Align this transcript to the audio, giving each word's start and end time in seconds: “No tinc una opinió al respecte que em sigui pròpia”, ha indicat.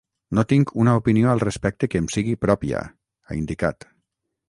“No 0.37 0.43
tinc 0.53 0.71
una 0.83 0.95
opinió 1.01 1.29
al 1.35 1.43
respecte 1.45 1.91
que 1.91 2.03
em 2.05 2.09
sigui 2.17 2.37
pròpia”, 2.49 2.83
ha 3.29 3.43
indicat. 3.45 3.93